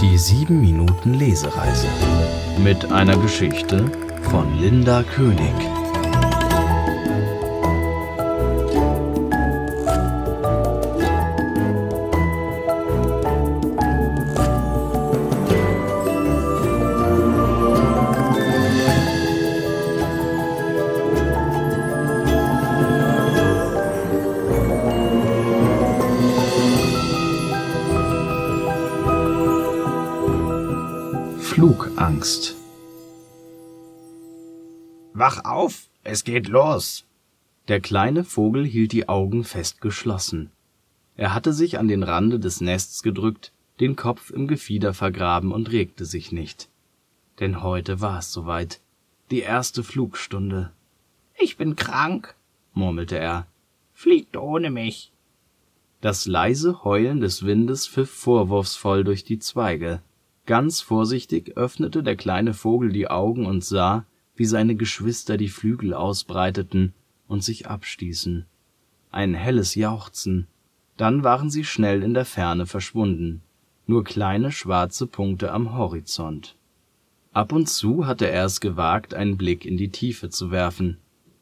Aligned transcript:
Die 0.00 0.16
7 0.16 0.58
Minuten 0.58 1.12
Lesereise 1.12 1.86
mit 2.64 2.90
einer 2.90 3.18
Geschichte 3.18 3.84
von 4.22 4.58
Linda 4.58 5.02
König. 5.02 5.79
Wach 35.12 35.44
auf, 35.44 35.88
es 36.04 36.24
geht 36.24 36.48
los. 36.48 37.04
Der 37.68 37.80
kleine 37.80 38.24
Vogel 38.24 38.64
hielt 38.64 38.92
die 38.92 39.08
Augen 39.08 39.44
fest 39.44 39.80
geschlossen. 39.80 40.50
Er 41.16 41.34
hatte 41.34 41.52
sich 41.52 41.78
an 41.78 41.88
den 41.88 42.02
Rande 42.02 42.38
des 42.38 42.60
Nests 42.60 43.02
gedrückt, 43.02 43.52
den 43.80 43.96
Kopf 43.96 44.30
im 44.30 44.46
Gefieder 44.46 44.94
vergraben 44.94 45.52
und 45.52 45.72
regte 45.72 46.04
sich 46.04 46.32
nicht. 46.32 46.68
Denn 47.40 47.62
heute 47.62 48.00
war 48.00 48.18
es 48.18 48.32
soweit. 48.32 48.80
Die 49.30 49.40
erste 49.40 49.82
Flugstunde. 49.82 50.72
Ich 51.38 51.56
bin 51.56 51.76
krank, 51.76 52.34
murmelte 52.72 53.18
er. 53.18 53.46
Fliegt 53.92 54.36
ohne 54.36 54.70
mich. 54.70 55.12
Das 56.00 56.26
leise 56.26 56.84
Heulen 56.84 57.20
des 57.20 57.44
Windes 57.44 57.86
pfiff 57.86 58.10
vorwurfsvoll 58.10 59.04
durch 59.04 59.24
die 59.24 59.38
Zweige. 59.38 60.02
Ganz 60.46 60.80
vorsichtig 60.80 61.56
öffnete 61.56 62.02
der 62.02 62.16
kleine 62.16 62.54
Vogel 62.54 62.92
die 62.92 63.08
Augen 63.08 63.46
und 63.46 63.64
sah, 63.64 64.06
wie 64.40 64.46
seine 64.46 64.74
Geschwister 64.74 65.36
die 65.36 65.50
Flügel 65.50 65.92
ausbreiteten 65.92 66.94
und 67.28 67.44
sich 67.44 67.68
abstießen. 67.68 68.46
Ein 69.10 69.34
helles 69.34 69.74
Jauchzen, 69.74 70.46
dann 70.96 71.22
waren 71.22 71.50
sie 71.50 71.62
schnell 71.62 72.02
in 72.02 72.14
der 72.14 72.24
Ferne 72.24 72.64
verschwunden, 72.64 73.42
nur 73.86 74.02
kleine 74.02 74.50
schwarze 74.50 75.06
Punkte 75.06 75.52
am 75.52 75.74
Horizont. 75.74 76.56
Ab 77.34 77.52
und 77.52 77.68
zu 77.68 78.06
hatte 78.06 78.30
er 78.30 78.46
es 78.46 78.62
gewagt, 78.62 79.12
einen 79.12 79.36
Blick 79.36 79.66
in 79.66 79.76
die 79.76 79.90
Tiefe 79.90 80.30
zu 80.30 80.50
werfen, 80.50 80.96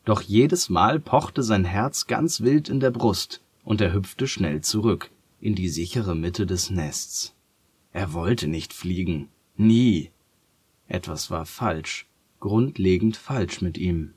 doch 0.05 0.21
jedes 0.21 0.69
Mal 0.69 0.99
pochte 0.99 1.45
sein 1.45 1.65
Herz 1.65 2.09
ganz 2.09 2.41
wild 2.41 2.69
in 2.69 2.81
der 2.81 2.91
Brust, 2.91 3.43
und 3.63 3.81
er 3.81 3.93
hüpfte 3.93 4.27
schnell 4.27 4.63
zurück 4.63 5.13
in 5.41 5.55
die 5.55 5.69
sichere 5.69 6.17
Mitte 6.17 6.47
des 6.47 6.71
Nests. 6.71 7.33
Er 7.93 8.13
wollte 8.13 8.49
nicht 8.49 8.73
fliegen. 8.73 9.29
Nie. 9.57 10.11
Etwas 10.89 11.31
war 11.31 11.47
falsch, 11.47 12.09
grundlegend 12.41 13.17
falsch 13.17 13.61
mit 13.61 13.79
ihm. 13.79 14.15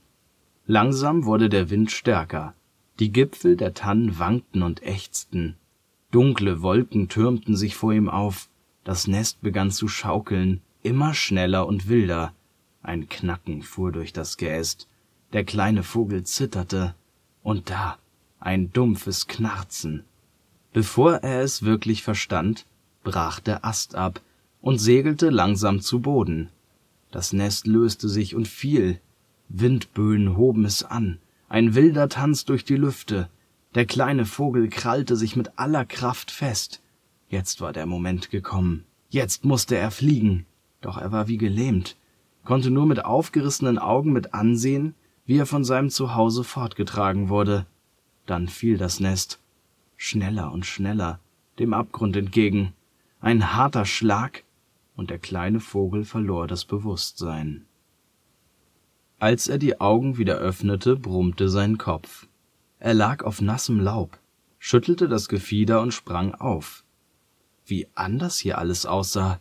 Langsam 0.65 1.25
wurde 1.25 1.49
der 1.49 1.69
Wind 1.69 1.91
stärker. 1.91 2.53
Die 2.99 3.11
Gipfel 3.11 3.57
der 3.57 3.73
Tannen 3.73 4.19
wankten 4.19 4.63
und 4.63 4.83
ächzten. 4.83 5.55
Dunkle 6.11 6.61
Wolken 6.61 7.09
türmten 7.09 7.55
sich 7.55 7.75
vor 7.75 7.93
ihm 7.93 8.09
auf. 8.09 8.49
Das 8.83 9.07
Nest 9.07 9.41
begann 9.41 9.71
zu 9.71 9.87
schaukeln, 9.87 10.61
immer 10.83 11.13
schneller 11.13 11.67
und 11.67 11.87
wilder. 11.87 12.33
Ein 12.83 13.09
Knacken 13.09 13.63
fuhr 13.63 13.91
durch 13.91 14.13
das 14.13 14.37
Geäst. 14.37 14.87
Der 15.33 15.43
kleine 15.43 15.83
Vogel 15.83 16.23
zitterte. 16.23 16.95
Und 17.43 17.69
da 17.69 17.97
ein 18.41 18.73
dumpfes 18.73 19.27
Knarzen. 19.27 20.03
Bevor 20.73 21.15
er 21.17 21.41
es 21.41 21.63
wirklich 21.63 22.01
verstand, 22.03 22.65
brach 23.03 23.39
der 23.39 23.63
Ast 23.63 23.95
ab 23.95 24.19
und 24.61 24.79
segelte 24.79 25.29
langsam 25.29 25.79
zu 25.79 25.99
Boden. 25.99 26.49
Das 27.11 27.33
Nest 27.33 27.67
löste 27.67 28.09
sich 28.09 28.35
und 28.35 28.47
fiel. 28.47 28.99
Windböen 29.49 30.37
hoben 30.37 30.65
es 30.65 30.83
an, 30.83 31.19
ein 31.49 31.75
wilder 31.75 32.09
Tanz 32.09 32.45
durch 32.45 32.63
die 32.63 32.77
Lüfte. 32.77 33.29
Der 33.75 33.85
kleine 33.85 34.25
Vogel 34.25 34.69
krallte 34.69 35.15
sich 35.15 35.35
mit 35.35 35.57
aller 35.57 35.85
Kraft 35.85 36.31
fest. 36.31 36.81
Jetzt 37.29 37.61
war 37.61 37.73
der 37.73 37.85
Moment 37.85 38.29
gekommen. 38.29 38.85
Jetzt 39.09 39.45
musste 39.45 39.75
er 39.75 39.91
fliegen. 39.91 40.45
Doch 40.79 40.97
er 40.97 41.11
war 41.11 41.27
wie 41.27 41.37
gelähmt, 41.37 41.95
konnte 42.43 42.71
nur 42.71 42.85
mit 42.85 43.05
aufgerissenen 43.05 43.77
Augen 43.77 44.13
mit 44.13 44.33
ansehen, 44.33 44.95
wie 45.25 45.37
er 45.37 45.45
von 45.45 45.63
seinem 45.63 45.89
Zuhause 45.89 46.43
fortgetragen 46.43 47.29
wurde. 47.29 47.67
Dann 48.25 48.47
fiel 48.47 48.77
das 48.77 48.99
Nest, 48.99 49.39
schneller 49.95 50.51
und 50.51 50.65
schneller, 50.65 51.19
dem 51.59 51.73
Abgrund 51.73 52.15
entgegen 52.15 52.73
ein 53.21 53.53
harter 53.53 53.85
Schlag, 53.85 54.43
und 54.95 55.09
der 55.09 55.19
kleine 55.19 55.59
Vogel 55.59 56.05
verlor 56.05 56.47
das 56.47 56.65
Bewusstsein. 56.65 57.65
Als 59.19 59.47
er 59.47 59.57
die 59.57 59.79
Augen 59.79 60.17
wieder 60.17 60.37
öffnete, 60.37 60.95
brummte 60.95 61.49
sein 61.49 61.77
Kopf. 61.77 62.27
Er 62.79 62.93
lag 62.95 63.23
auf 63.23 63.41
nassem 63.41 63.79
Laub, 63.79 64.17
schüttelte 64.57 65.07
das 65.07 65.29
Gefieder 65.29 65.81
und 65.81 65.93
sprang 65.93 66.33
auf. 66.33 66.83
Wie 67.65 67.87
anders 67.93 68.39
hier 68.39 68.57
alles 68.57 68.85
aussah. 68.85 69.39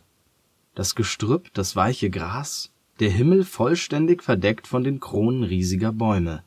Das 0.75 0.95
Gestrüpp, 0.95 1.53
das 1.53 1.75
weiche 1.75 2.09
Gras, 2.09 2.71
der 2.99 3.09
Himmel 3.09 3.43
vollständig 3.43 4.21
verdeckt 4.21 4.67
von 4.67 4.83
den 4.83 4.99
Kronen 4.99 5.43
riesiger 5.43 5.91
Bäume, 5.91 6.43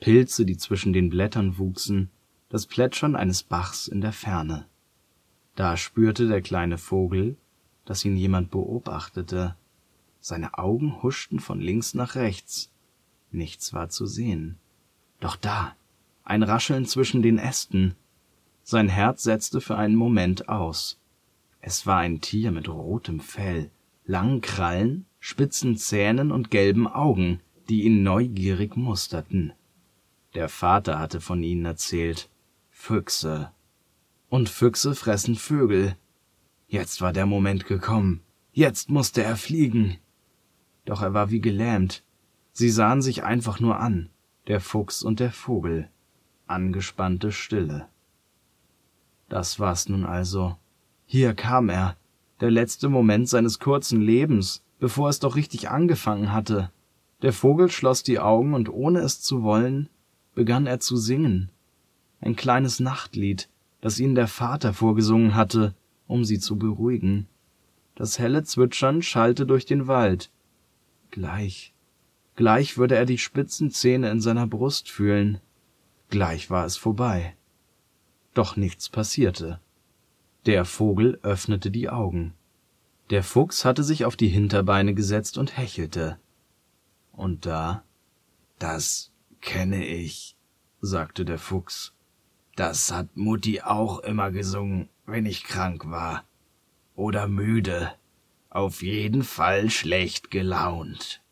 Pilze, 0.00 0.44
die 0.44 0.56
zwischen 0.56 0.92
den 0.92 1.10
Blättern 1.10 1.58
wuchsen, 1.58 2.10
das 2.48 2.66
Plätschern 2.66 3.14
eines 3.14 3.44
Bachs 3.44 3.86
in 3.86 4.00
der 4.00 4.12
Ferne. 4.12 4.66
Da 5.54 5.76
spürte 5.76 6.26
der 6.26 6.42
kleine 6.42 6.76
Vogel, 6.76 7.36
dass 7.84 8.04
ihn 8.04 8.16
jemand 8.16 8.50
beobachtete. 8.50 9.56
Seine 10.20 10.58
Augen 10.58 11.02
huschten 11.02 11.40
von 11.40 11.60
links 11.60 11.94
nach 11.94 12.14
rechts. 12.14 12.70
Nichts 13.30 13.72
war 13.72 13.88
zu 13.88 14.06
sehen. 14.06 14.58
Doch 15.20 15.36
da, 15.36 15.74
ein 16.24 16.42
Rascheln 16.42 16.86
zwischen 16.86 17.22
den 17.22 17.38
Ästen. 17.38 17.94
Sein 18.62 18.88
Herz 18.88 19.22
setzte 19.22 19.60
für 19.60 19.76
einen 19.76 19.96
Moment 19.96 20.48
aus. 20.48 20.98
Es 21.60 21.86
war 21.86 21.98
ein 21.98 22.20
Tier 22.20 22.52
mit 22.52 22.68
rotem 22.68 23.20
Fell, 23.20 23.70
langen 24.04 24.40
Krallen, 24.40 25.06
spitzen 25.20 25.76
Zähnen 25.76 26.32
und 26.32 26.50
gelben 26.50 26.86
Augen, 26.86 27.40
die 27.68 27.82
ihn 27.84 28.02
neugierig 28.02 28.76
musterten. 28.76 29.52
Der 30.34 30.48
Vater 30.48 30.98
hatte 30.98 31.20
von 31.20 31.42
ihnen 31.42 31.64
erzählt. 31.64 32.28
Füchse 32.70 33.52
und 34.32 34.48
Füchse 34.48 34.94
fressen 34.94 35.36
Vögel. 35.36 35.94
Jetzt 36.72 37.02
war 37.02 37.12
der 37.12 37.26
Moment 37.26 37.66
gekommen. 37.66 38.22
Jetzt 38.54 38.88
musste 38.88 39.22
er 39.22 39.36
fliegen. 39.36 39.98
Doch 40.86 41.02
er 41.02 41.12
war 41.12 41.30
wie 41.30 41.42
gelähmt. 41.42 42.02
Sie 42.52 42.70
sahen 42.70 43.02
sich 43.02 43.24
einfach 43.24 43.60
nur 43.60 43.78
an, 43.78 44.08
der 44.46 44.58
Fuchs 44.58 45.02
und 45.02 45.20
der 45.20 45.32
Vogel. 45.32 45.90
Angespannte 46.46 47.30
Stille. 47.30 47.88
Das 49.28 49.60
war's 49.60 49.90
nun 49.90 50.06
also. 50.06 50.56
Hier 51.04 51.34
kam 51.34 51.68
er, 51.68 51.98
der 52.40 52.50
letzte 52.50 52.88
Moment 52.88 53.28
seines 53.28 53.58
kurzen 53.58 54.00
Lebens, 54.00 54.64
bevor 54.78 55.10
es 55.10 55.18
doch 55.20 55.36
richtig 55.36 55.68
angefangen 55.68 56.32
hatte. 56.32 56.72
Der 57.20 57.34
Vogel 57.34 57.70
schloss 57.70 58.02
die 58.02 58.18
Augen 58.18 58.54
und 58.54 58.70
ohne 58.70 59.00
es 59.00 59.20
zu 59.20 59.42
wollen, 59.42 59.90
begann 60.34 60.66
er 60.66 60.80
zu 60.80 60.96
singen. 60.96 61.50
Ein 62.22 62.34
kleines 62.34 62.80
Nachtlied, 62.80 63.50
das 63.82 63.98
ihnen 63.98 64.14
der 64.14 64.26
Vater 64.26 64.72
vorgesungen 64.72 65.34
hatte, 65.34 65.74
um 66.12 66.24
sie 66.24 66.38
zu 66.38 66.56
beruhigen. 66.56 67.26
Das 67.94 68.18
helle 68.18 68.44
Zwitschern 68.44 69.02
schallte 69.02 69.46
durch 69.46 69.64
den 69.64 69.86
Wald. 69.86 70.30
Gleich, 71.10 71.72
gleich 72.36 72.76
würde 72.76 72.96
er 72.96 73.06
die 73.06 73.18
spitzen 73.18 73.70
Zähne 73.70 74.10
in 74.10 74.20
seiner 74.20 74.46
Brust 74.46 74.90
fühlen. 74.90 75.40
Gleich 76.10 76.50
war 76.50 76.66
es 76.66 76.76
vorbei. 76.76 77.34
Doch 78.34 78.56
nichts 78.56 78.88
passierte. 78.88 79.60
Der 80.46 80.64
Vogel 80.64 81.18
öffnete 81.22 81.70
die 81.70 81.88
Augen. 81.88 82.34
Der 83.10 83.22
Fuchs 83.22 83.64
hatte 83.64 83.82
sich 83.82 84.04
auf 84.04 84.16
die 84.16 84.28
Hinterbeine 84.28 84.94
gesetzt 84.94 85.38
und 85.38 85.56
hechelte. 85.56 86.18
Und 87.12 87.46
da 87.46 87.84
Das 88.58 89.12
kenne 89.40 89.86
ich, 89.86 90.36
sagte 90.80 91.24
der 91.24 91.38
Fuchs. 91.38 91.92
Das 92.56 92.92
hat 92.92 93.16
Mutti 93.16 93.62
auch 93.62 94.00
immer 94.00 94.30
gesungen, 94.30 94.88
wenn 95.06 95.24
ich 95.26 95.44
krank 95.44 95.90
war. 95.90 96.24
Oder 96.94 97.26
müde. 97.26 97.94
Auf 98.50 98.82
jeden 98.82 99.22
Fall 99.22 99.70
schlecht 99.70 100.30
gelaunt. 100.30 101.22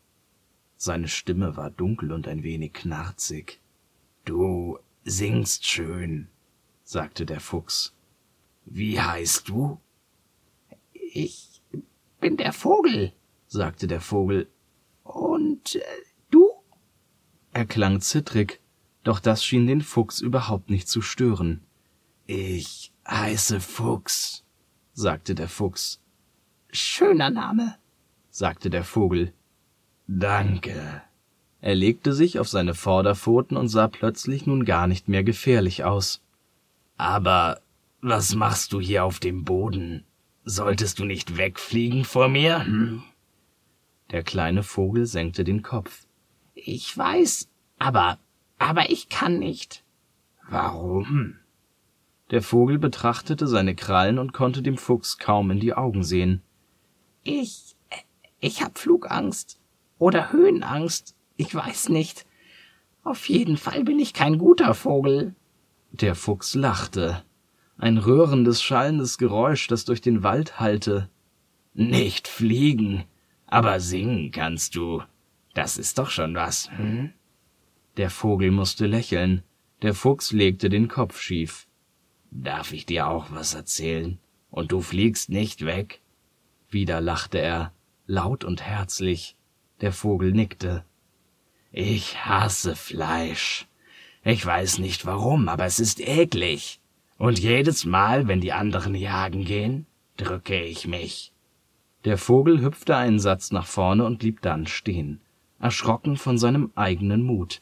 Seine 0.77 1.07
Stimme 1.07 1.55
war 1.55 1.69
dunkel 1.69 2.11
und 2.11 2.27
ein 2.27 2.41
wenig 2.41 2.73
knarzig. 2.73 3.61
Du 4.25 4.79
singst 5.03 5.67
schön, 5.67 6.27
sagte 6.83 7.27
der 7.27 7.39
Fuchs. 7.39 7.93
Wie 8.65 8.99
heißt 8.99 9.47
du? 9.47 9.79
Ich 11.13 11.61
bin 12.19 12.37
der 12.37 12.53
Vogel, 12.53 13.13
sagte 13.47 13.85
der 13.85 14.01
Vogel. 14.01 14.49
Und 15.03 15.75
äh, 15.75 15.81
du? 16.31 16.49
Er 17.53 17.65
klang 17.65 18.01
zittrig 18.01 18.59
doch 19.03 19.19
das 19.19 19.43
schien 19.43 19.67
den 19.67 19.81
Fuchs 19.81 20.21
überhaupt 20.21 20.69
nicht 20.69 20.87
zu 20.87 21.01
stören. 21.01 21.61
Ich 22.27 22.91
heiße 23.07 23.59
Fuchs, 23.59 24.43
sagte 24.93 25.35
der 25.35 25.49
Fuchs. 25.49 25.99
Schöner 26.71 27.29
Name, 27.29 27.75
sagte 28.29 28.69
der 28.69 28.83
Vogel. 28.83 29.33
Danke. 30.07 31.01
Er 31.61 31.75
legte 31.75 32.13
sich 32.13 32.39
auf 32.39 32.47
seine 32.47 32.73
Vorderpfoten 32.73 33.55
und 33.55 33.67
sah 33.67 33.87
plötzlich 33.87 34.47
nun 34.47 34.65
gar 34.65 34.87
nicht 34.87 35.07
mehr 35.07 35.23
gefährlich 35.23 35.83
aus. 35.83 36.21
Aber 36.97 37.61
was 38.01 38.33
machst 38.33 38.73
du 38.73 38.79
hier 38.79 39.03
auf 39.03 39.19
dem 39.19 39.43
Boden? 39.43 40.05
Solltest 40.43 40.99
du 40.99 41.05
nicht 41.05 41.37
wegfliegen 41.37 42.03
vor 42.03 42.29
mir? 42.29 42.65
Hm? 42.65 43.03
Der 44.09 44.23
kleine 44.23 44.63
Vogel 44.63 45.05
senkte 45.05 45.43
den 45.43 45.61
Kopf. 45.61 46.07
Ich 46.55 46.97
weiß, 46.97 47.47
aber, 47.77 48.17
aber 48.61 48.91
ich 48.91 49.09
kann 49.09 49.39
nicht. 49.39 49.83
Warum? 50.47 51.37
Der 52.29 52.43
Vogel 52.43 52.77
betrachtete 52.77 53.47
seine 53.47 53.75
Krallen 53.75 54.19
und 54.19 54.33
konnte 54.33 54.61
dem 54.61 54.77
Fuchs 54.77 55.17
kaum 55.17 55.49
in 55.49 55.59
die 55.59 55.73
Augen 55.73 56.03
sehen. 56.03 56.43
Ich, 57.23 57.75
ich 58.39 58.61
hab 58.61 58.77
Flugangst 58.77 59.59
oder 59.97 60.31
Höhenangst, 60.31 61.15
ich 61.37 61.53
weiß 61.53 61.89
nicht. 61.89 62.27
Auf 63.03 63.27
jeden 63.29 63.57
Fall 63.57 63.83
bin 63.83 63.99
ich 63.99 64.13
kein 64.13 64.37
guter 64.37 64.75
Vogel. 64.75 65.33
Der 65.91 66.13
Fuchs 66.13 66.53
lachte. 66.53 67.23
Ein 67.79 67.97
röhrendes, 67.97 68.61
schallendes 68.61 69.17
Geräusch, 69.17 69.67
das 69.67 69.85
durch 69.85 70.01
den 70.01 70.21
Wald 70.21 70.59
hallte. 70.59 71.09
Nicht 71.73 72.27
fliegen, 72.27 73.05
aber 73.47 73.79
singen 73.79 74.29
kannst 74.31 74.75
du. 74.75 75.01
Das 75.55 75.79
ist 75.79 75.97
doch 75.97 76.11
schon 76.11 76.35
was, 76.35 76.69
hm? 76.77 77.11
Der 78.01 78.09
Vogel 78.09 78.49
musste 78.49 78.87
lächeln. 78.87 79.43
Der 79.83 79.93
Fuchs 79.93 80.31
legte 80.31 80.69
den 80.69 80.87
Kopf 80.87 81.21
schief. 81.21 81.67
Darf 82.31 82.73
ich 82.73 82.87
dir 82.87 83.05
auch 83.05 83.27
was 83.29 83.53
erzählen? 83.53 84.17
Und 84.49 84.71
du 84.71 84.81
fliegst 84.81 85.29
nicht 85.29 85.67
weg? 85.67 86.01
Wieder 86.71 86.99
lachte 86.99 87.37
er, 87.37 87.71
laut 88.07 88.43
und 88.43 88.63
herzlich. 88.63 89.35
Der 89.81 89.93
Vogel 89.93 90.31
nickte. 90.31 90.83
Ich 91.71 92.25
hasse 92.25 92.75
Fleisch. 92.75 93.67
Ich 94.23 94.43
weiß 94.43 94.79
nicht 94.79 95.05
warum, 95.05 95.47
aber 95.47 95.65
es 95.65 95.79
ist 95.79 95.99
eklig. 95.99 96.79
Und 97.19 97.37
jedes 97.37 97.85
Mal, 97.85 98.27
wenn 98.27 98.41
die 98.41 98.51
anderen 98.51 98.95
jagen 98.95 99.45
gehen, 99.45 99.85
drücke 100.17 100.59
ich 100.59 100.87
mich. 100.87 101.33
Der 102.05 102.17
Vogel 102.17 102.61
hüpfte 102.61 102.97
einen 102.97 103.19
Satz 103.19 103.51
nach 103.51 103.67
vorne 103.67 104.05
und 104.05 104.17
blieb 104.17 104.41
dann 104.41 104.65
stehen, 104.65 105.21
erschrocken 105.59 106.17
von 106.17 106.39
seinem 106.39 106.71
eigenen 106.73 107.21
Mut. 107.21 107.61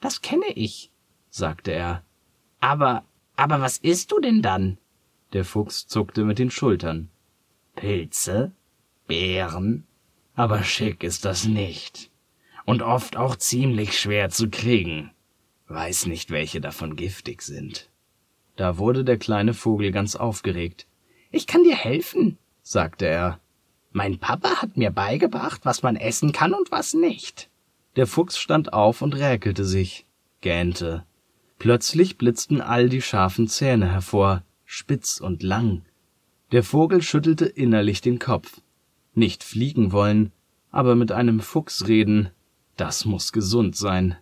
Das 0.00 0.22
kenne 0.22 0.48
ich, 0.54 0.90
sagte 1.30 1.72
er. 1.72 2.04
Aber, 2.60 3.04
aber 3.36 3.60
was 3.60 3.78
isst 3.78 4.12
du 4.12 4.20
denn 4.20 4.42
dann? 4.42 4.78
Der 5.32 5.44
Fuchs 5.44 5.86
zuckte 5.86 6.24
mit 6.24 6.38
den 6.38 6.50
Schultern. 6.50 7.10
Pilze? 7.76 8.52
Beeren? 9.06 9.86
Aber 10.34 10.62
schick 10.62 11.02
ist 11.02 11.24
das 11.24 11.46
nicht. 11.46 12.10
Und 12.64 12.82
oft 12.82 13.16
auch 13.16 13.36
ziemlich 13.36 13.98
schwer 13.98 14.30
zu 14.30 14.50
kriegen. 14.50 15.10
Weiß 15.68 16.06
nicht, 16.06 16.30
welche 16.30 16.60
davon 16.60 16.96
giftig 16.96 17.42
sind. 17.42 17.90
Da 18.56 18.78
wurde 18.78 19.04
der 19.04 19.18
kleine 19.18 19.54
Vogel 19.54 19.92
ganz 19.92 20.16
aufgeregt. 20.16 20.86
Ich 21.30 21.46
kann 21.46 21.62
dir 21.62 21.76
helfen, 21.76 22.38
sagte 22.62 23.06
er. 23.06 23.40
Mein 23.92 24.18
Papa 24.18 24.62
hat 24.62 24.76
mir 24.76 24.90
beigebracht, 24.90 25.60
was 25.64 25.82
man 25.82 25.96
essen 25.96 26.32
kann 26.32 26.54
und 26.54 26.70
was 26.70 26.94
nicht. 26.94 27.47
Der 27.98 28.06
Fuchs 28.06 28.38
stand 28.38 28.72
auf 28.72 29.02
und 29.02 29.16
räkelte 29.16 29.64
sich, 29.64 30.06
gähnte. 30.40 31.04
Plötzlich 31.58 32.16
blitzten 32.16 32.60
all 32.60 32.88
die 32.88 33.02
scharfen 33.02 33.48
Zähne 33.48 33.90
hervor, 33.90 34.44
spitz 34.64 35.18
und 35.18 35.42
lang. 35.42 35.82
Der 36.52 36.62
Vogel 36.62 37.02
schüttelte 37.02 37.46
innerlich 37.46 38.00
den 38.00 38.20
Kopf. 38.20 38.60
Nicht 39.14 39.42
fliegen 39.42 39.90
wollen, 39.90 40.30
aber 40.70 40.94
mit 40.94 41.10
einem 41.10 41.40
Fuchs 41.40 41.88
reden, 41.88 42.30
das 42.76 43.04
muss 43.04 43.32
gesund 43.32 43.74
sein. 43.74 44.16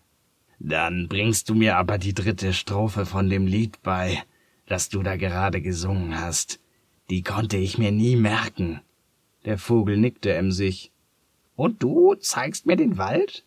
Dann 0.59 1.07
bringst 1.07 1.51
du 1.51 1.55
mir 1.55 1.77
aber 1.77 1.99
die 1.99 2.15
dritte 2.15 2.55
Strophe 2.55 3.05
von 3.05 3.29
dem 3.29 3.47
Lied 3.47 3.83
bei, 3.83 4.23
das 4.65 4.89
du 4.89 5.03
da 5.03 5.17
gerade 5.17 5.61
gesungen 5.61 6.19
hast. 6.19 6.61
Die 7.11 7.23
konnte 7.23 7.59
ich 7.59 7.77
mir 7.77 7.93
nie 7.93 8.17
merken. 8.17 8.81
Der 9.45 9.59
Vogel 9.59 9.99
nickte 9.99 10.33
emsig. 10.33 10.93
Und 11.57 11.83
du 11.83 12.15
zeigst 12.15 12.65
mir 12.65 12.77
den 12.77 12.97
Wald? 12.97 13.46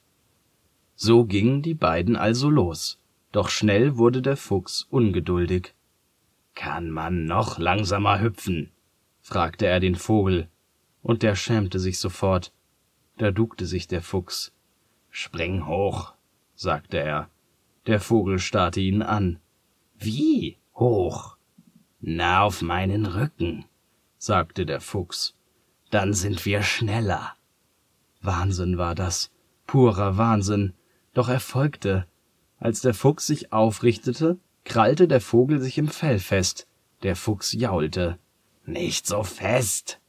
So 1.02 1.24
gingen 1.24 1.62
die 1.62 1.76
beiden 1.76 2.18
also 2.18 2.50
los. 2.50 3.00
Doch 3.32 3.48
schnell 3.48 3.96
wurde 3.96 4.22
der 4.22 4.36
Fuchs 4.36 4.86
ungeduldig. 4.90 5.74
Kann 6.56 6.90
man 6.90 7.24
noch 7.24 7.58
langsamer 7.58 8.20
hüpfen? 8.20 8.72
fragte 9.22 9.66
er 9.66 9.80
den 9.80 9.96
Vogel, 9.96 10.50
und 11.02 11.24
der 11.24 11.36
schämte 11.36 11.80
sich 11.80 12.00
sofort. 12.00 12.52
Da 13.18 13.32
duckte 13.32 13.66
sich 13.66 13.88
der 13.88 14.02
Fuchs. 14.02 14.52
Spring 15.10 15.68
hoch, 15.68 16.16
sagte 16.54 16.98
er. 16.98 17.30
Der 17.88 18.02
Vogel 18.02 18.38
starrte 18.38 18.82
ihn 18.82 19.02
an. 19.02 19.40
Wie 19.98 20.58
hoch? 20.76 21.38
Na, 22.02 22.42
auf 22.42 22.62
meinen 22.62 23.06
Rücken, 23.06 23.64
sagte 24.18 24.66
der 24.66 24.82
Fuchs. 24.82 25.34
Dann 25.92 26.14
sind 26.14 26.46
wir 26.46 26.62
schneller. 26.62 27.36
Wahnsinn 28.22 28.78
war 28.78 28.96
das, 28.96 29.32
purer 29.66 30.18
Wahnsinn, 30.18 30.74
doch 31.20 31.28
er 31.28 31.42
folgte. 31.42 32.06
Als 32.60 32.80
der 32.80 32.94
Fuchs 32.94 33.28
sich 33.28 33.52
aufrichtete, 33.52 34.38
krallte 34.64 35.06
der 35.06 35.20
Vogel 35.20 35.60
sich 35.60 35.78
im 35.78 35.90
Fell 35.90 36.18
fest. 36.18 36.66
Der 37.04 37.18
Fuchs 37.18 37.52
jaulte. 37.52 38.18
Nicht 38.66 39.06
so 39.06 39.24
fest. 39.24 40.00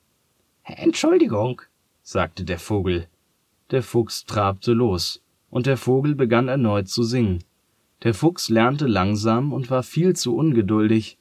Entschuldigung, 0.63 1.63
sagte 2.05 2.45
der 2.45 2.61
Vogel. 2.61 3.09
Der 3.73 3.83
Fuchs 3.83 4.25
trabte 4.25 4.73
los, 4.73 5.21
und 5.51 5.67
der 5.67 5.77
Vogel 5.77 6.15
begann 6.15 6.47
erneut 6.47 6.89
zu 6.89 7.03
singen. 7.03 7.43
Der 8.05 8.15
Fuchs 8.15 8.49
lernte 8.49 8.87
langsam 8.87 9.53
und 9.53 9.69
war 9.69 9.83
viel 9.83 10.15
zu 10.15 10.37
ungeduldig, 10.37 11.19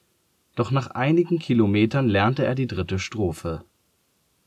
doch 0.54 0.70
nach 0.70 0.92
einigen 0.92 1.40
Kilometern 1.40 2.08
lernte 2.08 2.44
er 2.44 2.54
die 2.54 2.68
dritte 2.68 3.00
Strophe. 3.00 3.64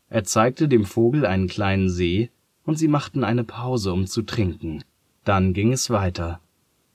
Er 0.07 0.24
zeigte 0.24 0.69
dem 0.69 0.86
Vogel 0.86 1.25
einen 1.25 1.50
kleinen 1.50 1.90
See, 1.90 2.30
und 2.63 2.78
sie 2.78 2.88
machten 2.88 3.25
eine 3.25 3.44
Pause, 3.44 3.92
um 3.92 4.07
zu 4.07 4.22
trinken. 4.22 4.86
Dann 5.23 5.53
ging 5.53 5.71
es 5.71 5.89
weiter. 5.89 6.41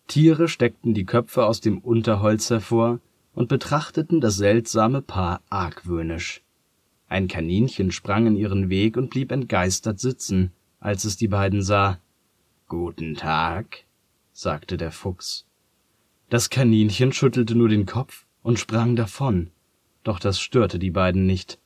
Tiere 0.07 0.49
steckten 0.49 0.95
die 0.95 1.05
Köpfe 1.05 1.47
aus 1.47 1.61
dem 1.61 1.79
Unterholz 1.79 2.51
hervor 2.51 3.01
und 3.35 3.49
betrachteten 3.49 4.21
das 4.21 4.37
seltsame 4.37 5.03
Paar 5.03 5.43
argwöhnisch. 5.51 6.43
Ein 7.09 7.29
Kaninchen 7.29 7.91
sprang 7.91 8.27
in 8.27 8.37
ihren 8.37 8.69
Weg 8.69 8.97
und 8.97 9.11
blieb 9.11 9.33
entgeistert 9.33 9.99
sitzen, 9.99 10.53
als 10.81 11.05
es 11.05 11.17
die 11.17 11.29
beiden 11.29 11.63
sah. 11.63 11.99
Guten 12.69 13.15
Tag, 13.15 13.85
sagte 14.33 14.77
der 14.77 14.93
Fuchs. 14.93 15.47
Das 16.29 16.51
Kaninchen 16.51 17.13
schüttelte 17.13 17.55
nur 17.55 17.71
den 17.71 17.87
Kopf 17.87 18.27
und 18.43 18.59
sprang 18.59 18.95
davon, 18.95 19.51
doch 20.05 20.19
das 20.19 20.39
störte 20.39 20.79
die 20.79 20.91
beiden 20.91 21.27
nicht. 21.27 21.59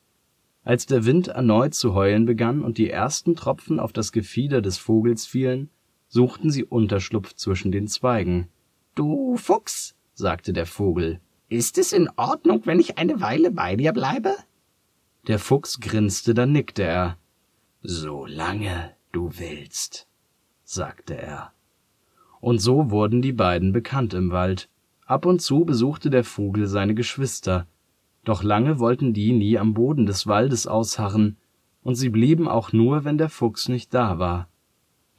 Als 0.64 0.86
der 0.86 1.04
Wind 1.04 1.26
erneut 1.26 1.74
zu 1.74 1.94
heulen 1.94 2.24
begann 2.24 2.62
und 2.62 2.78
die 2.78 2.88
ersten 2.88 3.34
Tropfen 3.34 3.80
auf 3.80 3.92
das 3.92 4.12
Gefieder 4.12 4.62
des 4.62 4.78
Vogels 4.78 5.26
fielen, 5.26 5.70
suchten 6.12 6.50
sie 6.50 6.64
Unterschlupf 6.64 7.32
zwischen 7.34 7.72
den 7.72 7.88
Zweigen. 7.88 8.48
Du 8.94 9.38
Fuchs, 9.38 9.96
sagte 10.12 10.52
der 10.52 10.66
Vogel, 10.66 11.20
ist 11.48 11.78
es 11.78 11.94
in 11.94 12.10
Ordnung, 12.16 12.66
wenn 12.66 12.78
ich 12.78 12.98
eine 12.98 13.22
Weile 13.22 13.50
bei 13.50 13.76
dir 13.76 13.94
bleibe? 13.94 14.34
Der 15.26 15.38
Fuchs 15.38 15.80
grinste, 15.80 16.34
dann 16.34 16.52
nickte 16.52 16.82
er. 16.82 17.16
Solange 17.80 18.94
du 19.10 19.30
willst, 19.38 20.06
sagte 20.64 21.16
er. 21.16 21.52
Und 22.40 22.58
so 22.58 22.90
wurden 22.90 23.22
die 23.22 23.32
beiden 23.32 23.72
bekannt 23.72 24.12
im 24.12 24.32
Wald. 24.32 24.68
Ab 25.06 25.24
und 25.24 25.40
zu 25.40 25.64
besuchte 25.64 26.10
der 26.10 26.24
Vogel 26.24 26.66
seine 26.66 26.94
Geschwister, 26.94 27.66
doch 28.24 28.42
lange 28.42 28.78
wollten 28.78 29.14
die 29.14 29.32
nie 29.32 29.56
am 29.56 29.72
Boden 29.72 30.04
des 30.04 30.26
Waldes 30.26 30.66
ausharren, 30.66 31.38
und 31.82 31.94
sie 31.94 32.10
blieben 32.10 32.48
auch 32.48 32.72
nur, 32.74 33.04
wenn 33.04 33.16
der 33.16 33.30
Fuchs 33.30 33.68
nicht 33.68 33.94
da 33.94 34.18
war. 34.18 34.48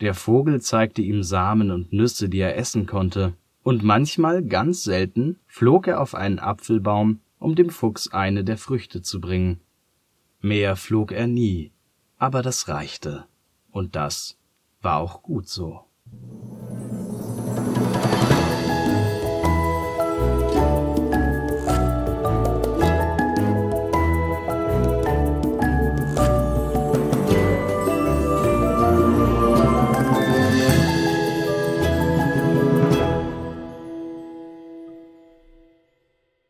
Der 0.02 0.14
Vogel 0.14 0.62
zeigte 0.62 1.02
ihm 1.02 1.24
Samen 1.24 1.72
und 1.72 1.94
Nüsse, 1.94 2.30
die 2.30 2.40
er 2.40 2.58
essen 2.58 2.86
konnte, 2.86 3.34
und 3.64 3.82
manchmal, 3.82 4.44
ganz 4.44 4.84
selten, 4.84 5.40
flog 5.48 5.88
er 5.88 6.02
auf 6.02 6.16
einen 6.16 6.40
Apfelbaum, 6.40 7.22
um 7.40 7.56
dem 7.56 7.70
Fuchs 7.70 8.12
eine 8.12 8.44
der 8.44 8.58
Früchte 8.58 9.02
zu 9.02 9.22
bringen. 9.22 9.62
Mehr 10.42 10.76
flog 10.76 11.14
er 11.14 11.28
nie, 11.28 11.72
aber 12.18 12.42
das 12.42 12.68
reichte. 12.68 13.26
Und 13.72 13.96
das 13.96 14.38
war 14.82 14.98
auch 14.98 15.24
gut 15.24 15.48
so. 15.48 15.86